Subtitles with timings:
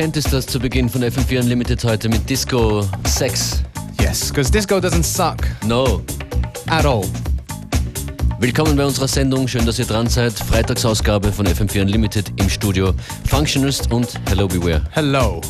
[0.00, 3.62] kennt es das zu Beginn von FM4 Unlimited heute mit Disco Sex.
[4.00, 6.00] Yes, because disco doesn't suck No.
[6.68, 7.04] at all.
[8.38, 9.46] Willkommen bei unserer Sendung.
[9.46, 10.32] Schön, dass ihr dran seid.
[10.32, 12.94] Freitagsausgabe von FM4 Unlimited im Studio.
[13.28, 14.84] Functionist und Hello Beware.
[14.92, 15.42] Hello.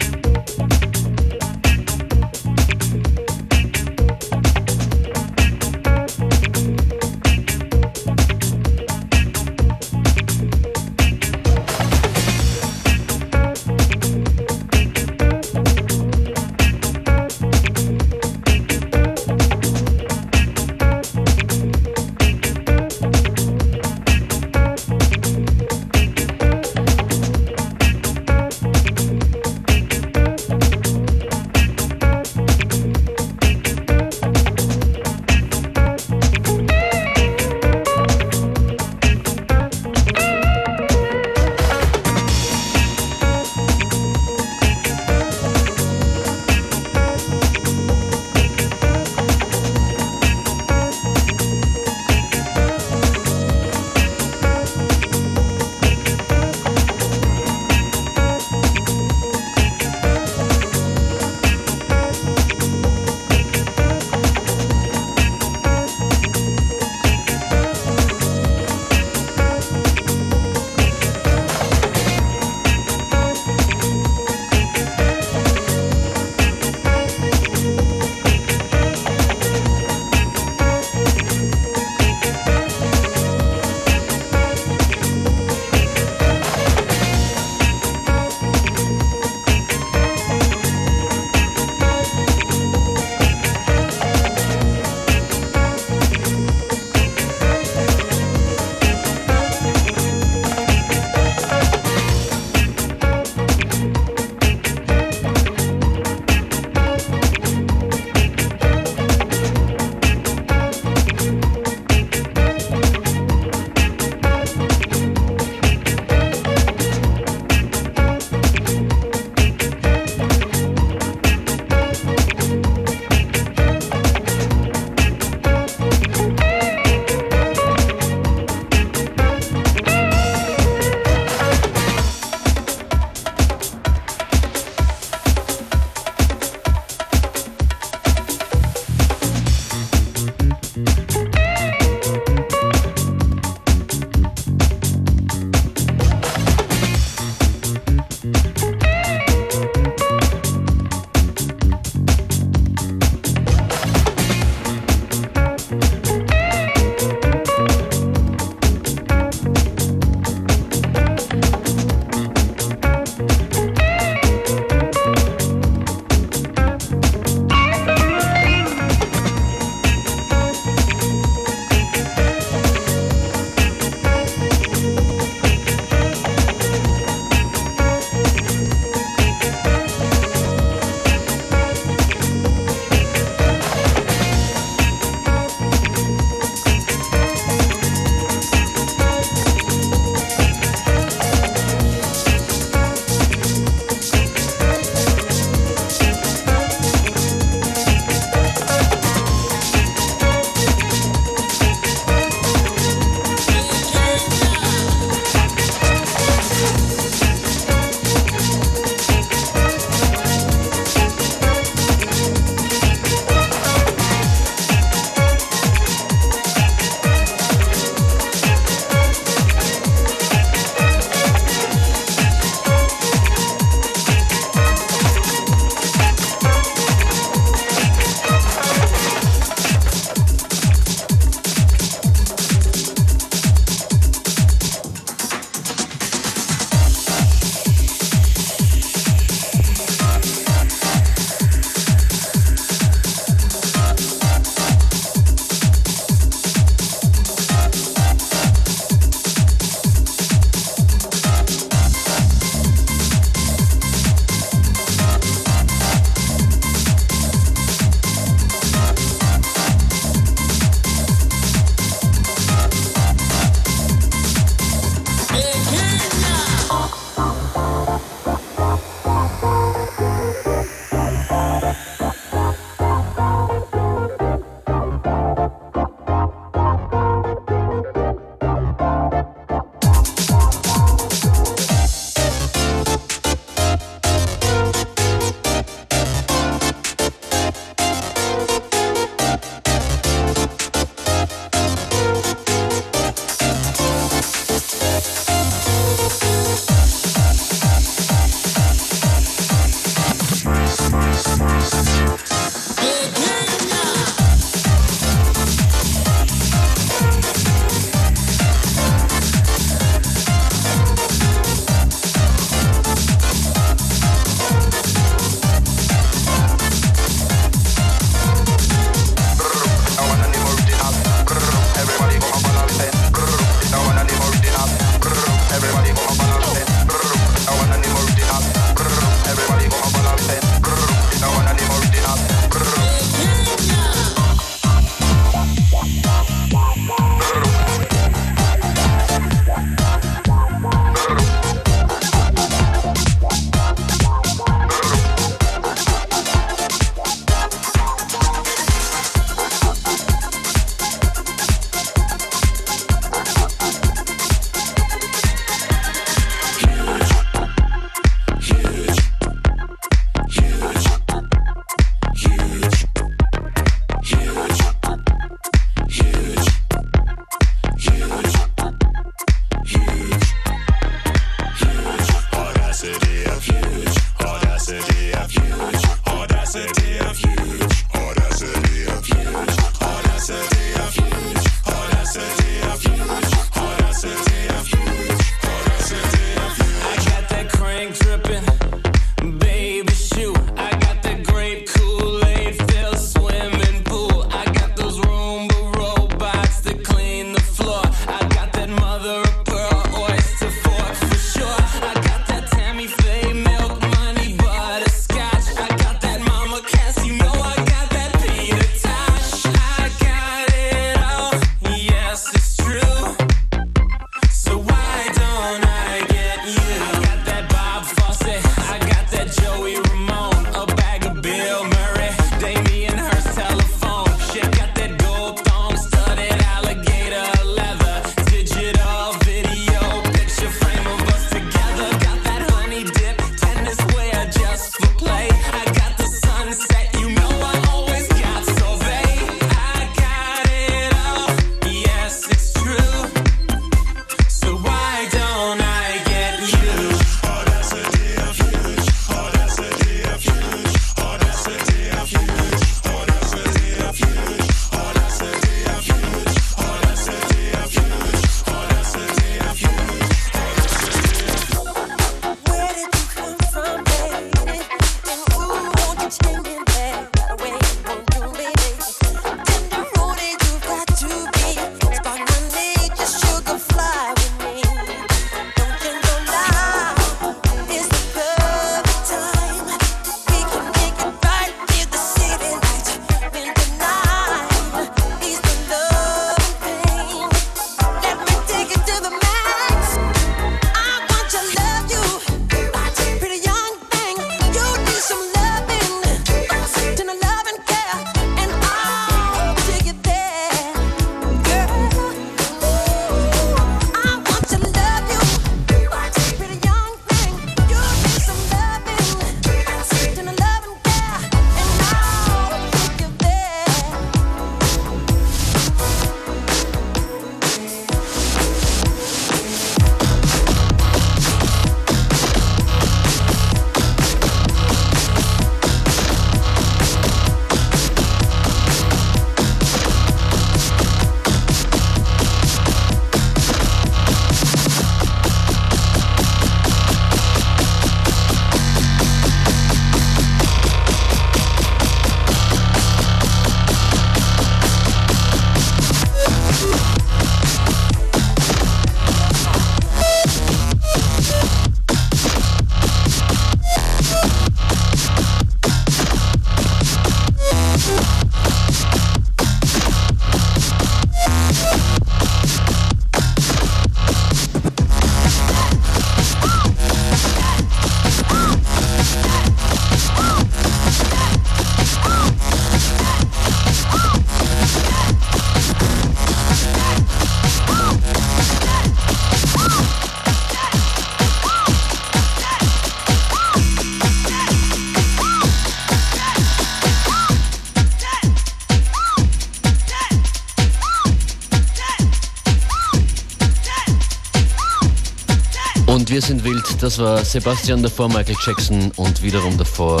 [596.80, 600.00] Das war Sebastian davor, Michael Jackson und wiederum davor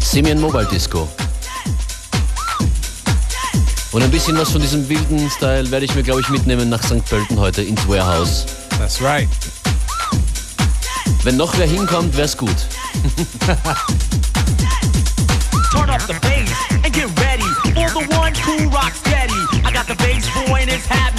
[0.00, 1.08] Simeon Mobile Disco.
[3.92, 6.82] Und ein bisschen was von diesem wilden Style werde ich mir, glaube ich, mitnehmen nach
[6.82, 7.04] St.
[7.04, 8.46] Pölten heute ins Warehouse.
[8.78, 9.28] That's right.
[11.24, 12.48] Wenn noch wer hinkommt, wär's gut.
[15.72, 16.50] Turn up the bass
[16.84, 19.34] and get ready for the one cool rock steady.
[19.64, 21.11] I got the bass boy and it's happening.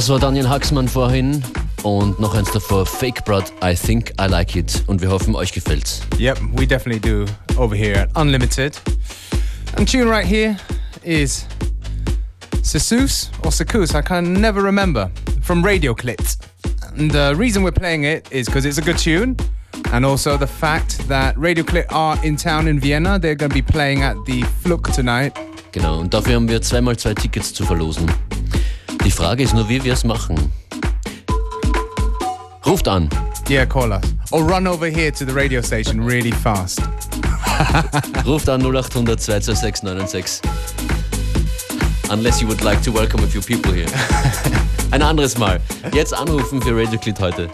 [0.00, 1.44] Das war Daniel Haxmann vorhin
[1.82, 4.82] und noch eins davor, Fake Blood, I Think I Like It.
[4.86, 6.00] Und wir hoffen, euch gefällt's.
[6.18, 7.26] Yep, we definitely do
[7.58, 8.80] over here at Unlimited.
[9.76, 10.56] And tune right here
[11.04, 11.44] is
[12.62, 15.10] Sesus or Sekus, I can never remember,
[15.42, 16.38] from Radio Clit.
[16.96, 19.36] And the reason we're playing it is because it's a good tune.
[19.92, 23.18] And also the fact that Radio Clit are in town in Vienna.
[23.18, 25.36] They're going to be playing at the Fluck tonight.
[25.72, 28.10] Genau, und dafür haben wir zweimal zwei Tickets zu verlosen.
[29.04, 30.52] Die Frage ist nur, wie wir es machen.
[32.66, 33.08] Ruft an.
[33.48, 34.02] Yeah, call us.
[34.30, 36.80] Or run over here to the radio station really fast.
[38.24, 40.40] Ruft an 0800 226 996.
[42.10, 43.88] Unless you would like to welcome a few people here.
[44.92, 45.60] Ein anderes Mal.
[45.94, 47.48] Jetzt anrufen für Radio Clit heute.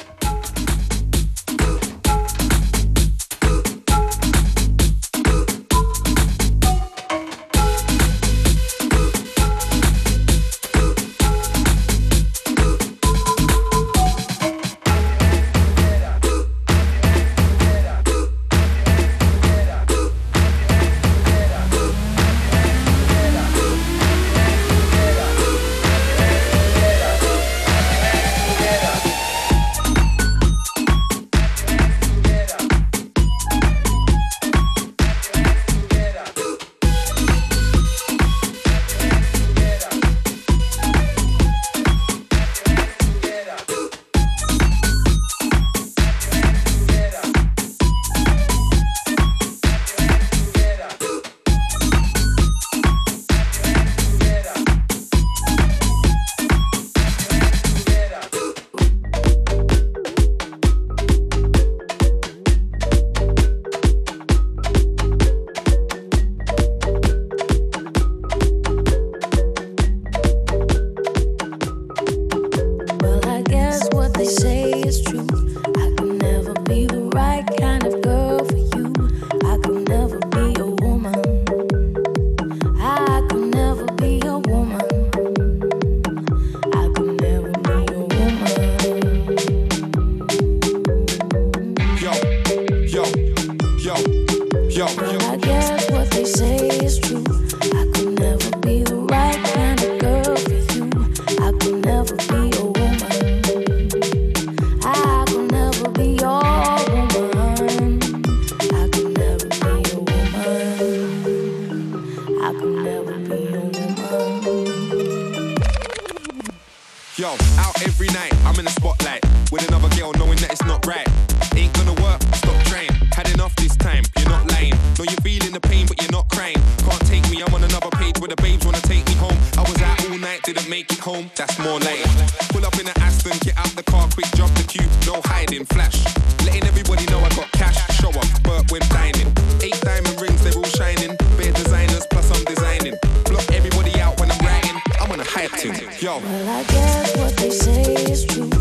[130.96, 132.00] Take home, that's more like.
[132.48, 135.66] Pull up in an Aston, get out the car quick, drop the cube, no hiding,
[135.66, 136.02] flash.
[136.46, 139.28] Letting everybody know I got cash, show up, but when dining.
[139.61, 141.14] Eight diamond rings, they're all shining.
[141.37, 142.94] Bare designers, plus I'm designing.
[143.26, 144.80] Block everybody out when I'm writing.
[144.98, 146.18] I'm on a hype team, yo.
[146.18, 148.56] Well, I guess what they say is true.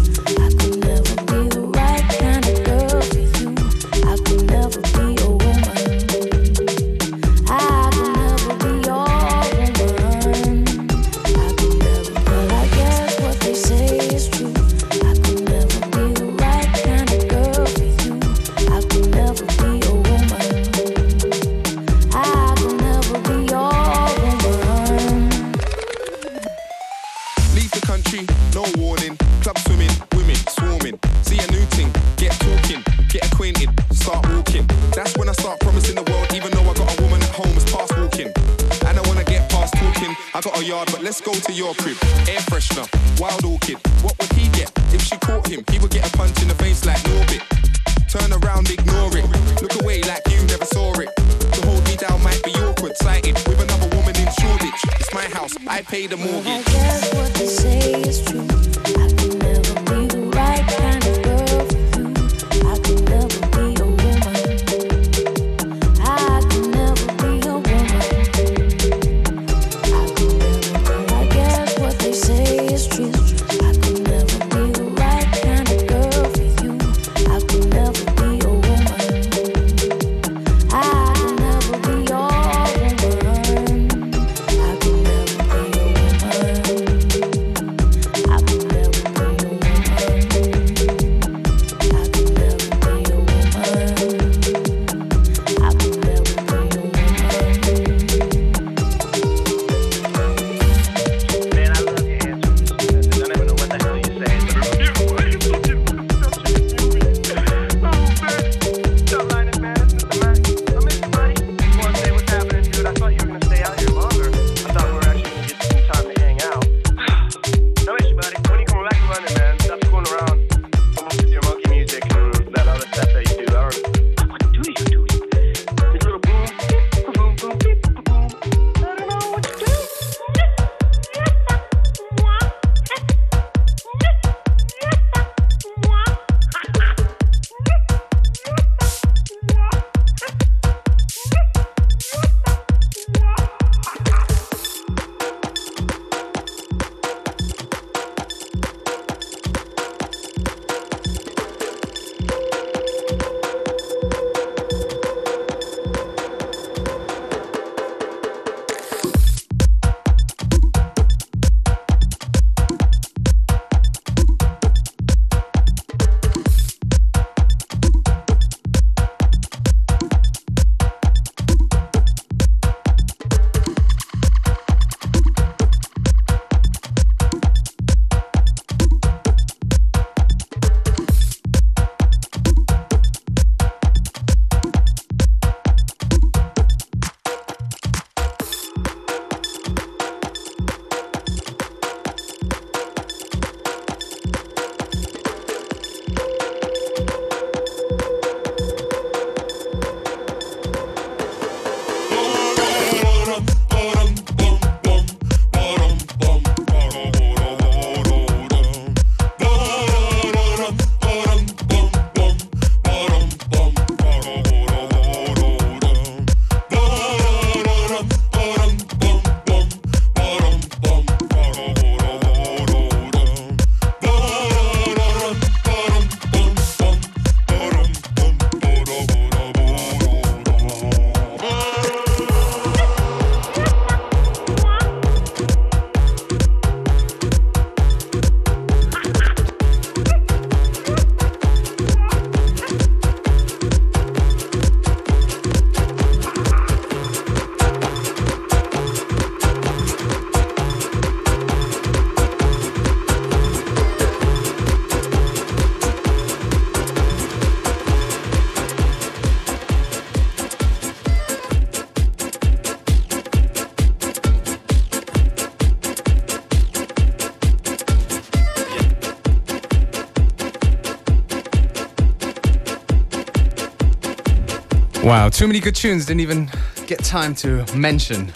[275.06, 276.50] Wow, too many good tunes, didn't even
[276.88, 278.32] get time to mention.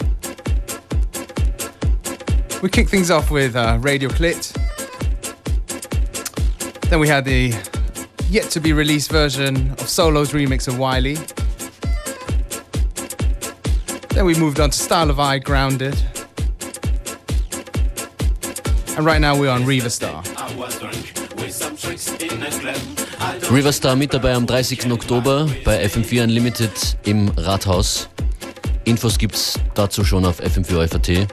[2.62, 4.52] We kicked things off with uh, Radio Clit.
[6.82, 7.52] Then we had the
[8.28, 11.16] yet to be released version of Solo's remix of Wiley.
[14.10, 16.00] Then we moved on to Style of Eye Grounded.
[18.96, 20.22] And right now we're on Riva Star.
[23.50, 24.90] Riverstar mit dabei am 30.
[24.90, 28.08] Oktober bei FM4 Unlimited im Rathaus.
[28.84, 31.28] Infos gibt's dazu schon auf FM4 FAT.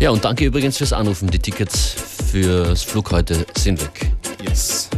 [0.00, 1.30] Ja, und danke übrigens fürs Anrufen.
[1.30, 1.94] Die Tickets
[2.30, 4.10] fürs Flug heute sind weg.
[4.46, 4.90] Yes.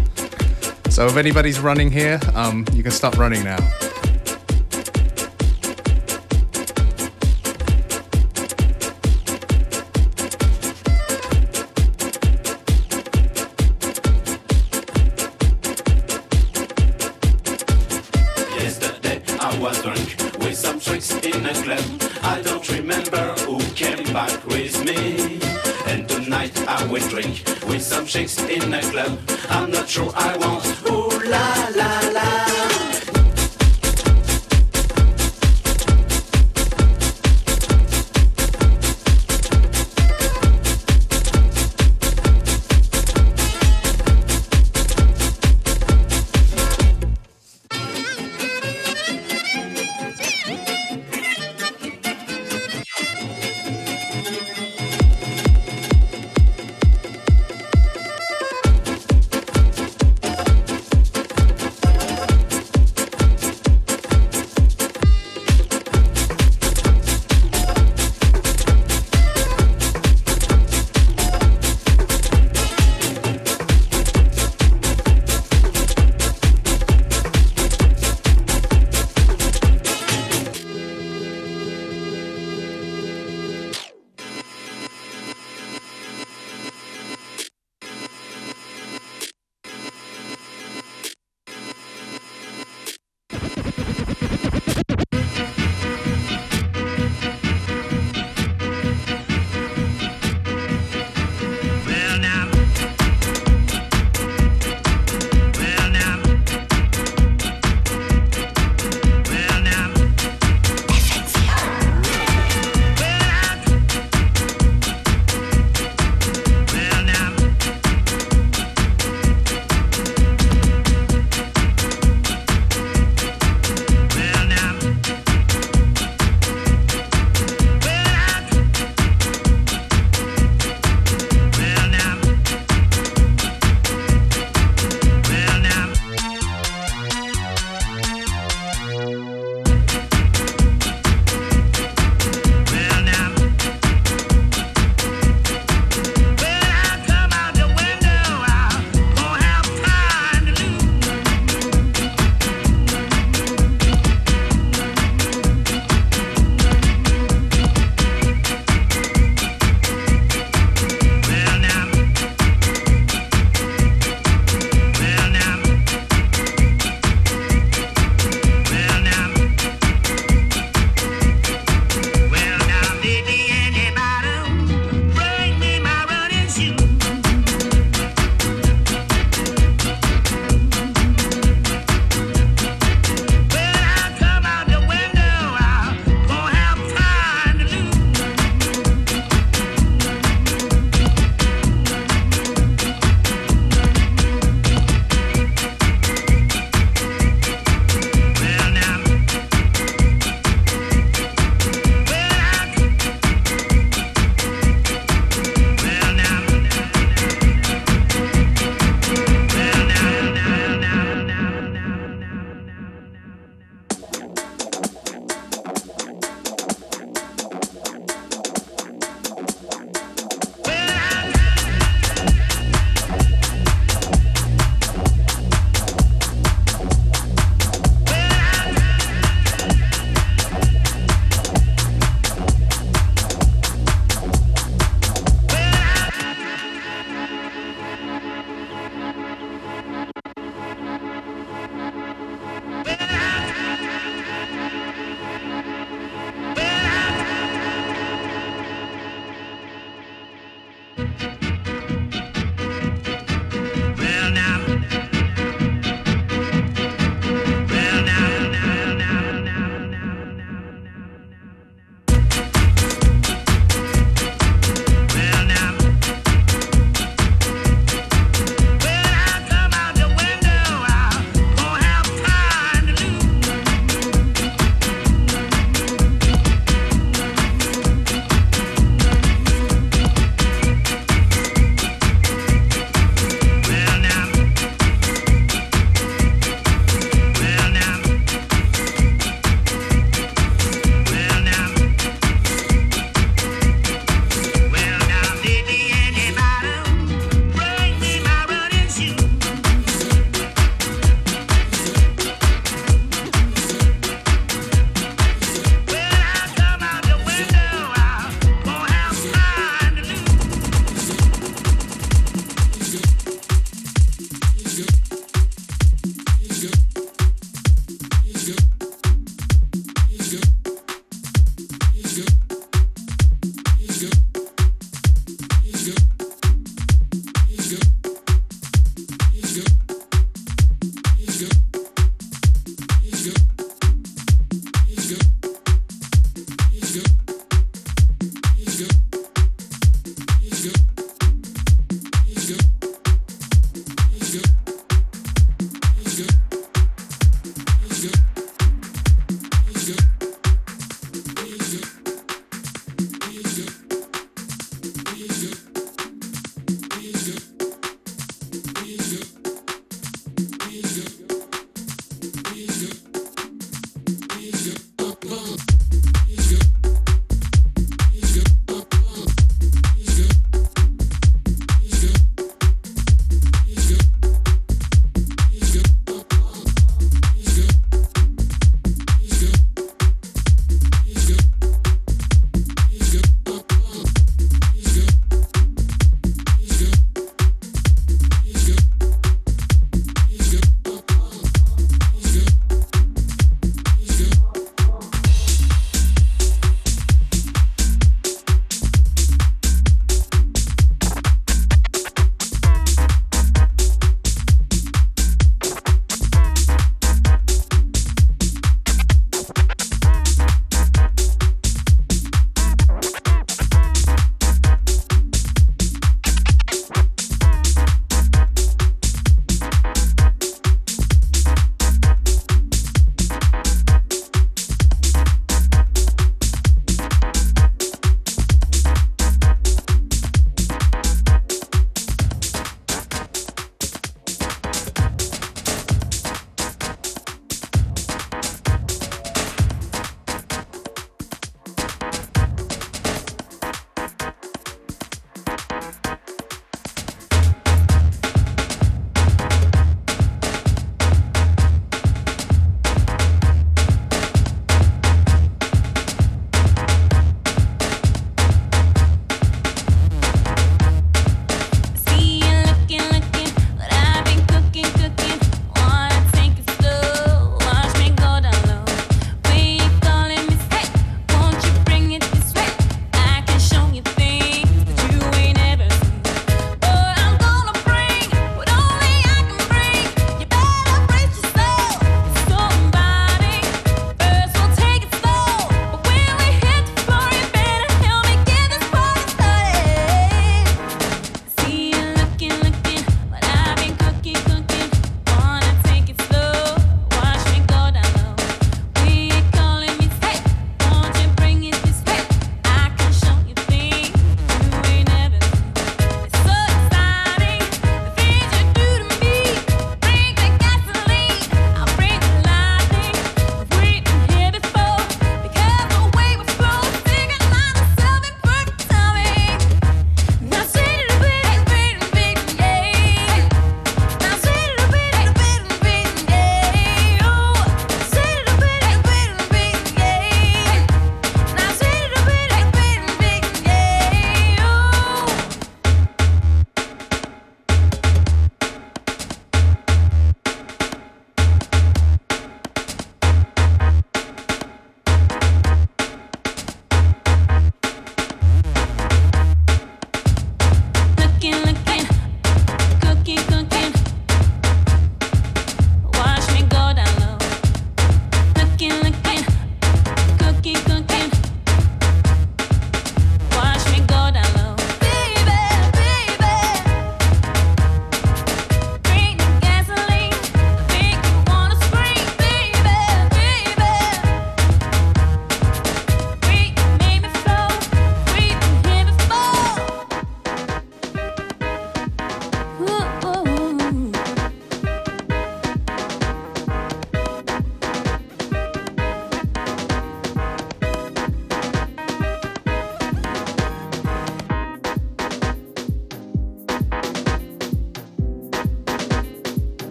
[0.89, 3.59] So if anybody's running here, um, you can stop running now.
[28.69, 29.19] next level.
[29.49, 30.56] I'm not sure I want.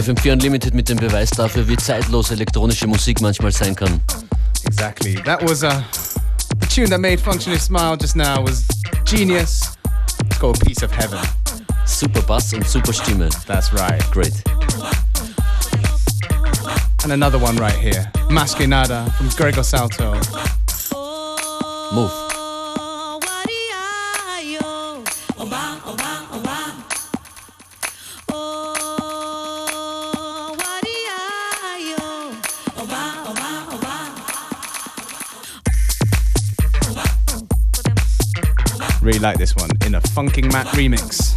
[0.00, 4.00] FM4 Unlimited mit dem Beweis dafür, wie zeitlos elektronische Musik manchmal sein kann.
[4.64, 5.14] Exactly.
[5.24, 5.84] That was uh, a,
[6.62, 8.66] a tune that made Functionist smile just now was
[9.04, 9.76] genius.
[10.26, 11.18] It's called Piece of Heaven.
[11.84, 13.28] Super Bass und super Stimme.
[13.46, 14.02] That's right.
[14.10, 14.42] Great.
[17.02, 18.10] And another one right here.
[18.30, 20.14] Más que nada from Gregor Salto.
[21.92, 22.29] Move.
[39.10, 41.34] Really like this one in a Funking Matt remix.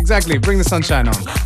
[0.00, 0.38] Exactly.
[0.38, 1.39] Bring the sunshine on.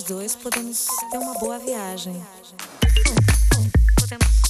[0.00, 2.24] Nós dois podemos ter uma boa viagem.
[4.08, 4.49] Beware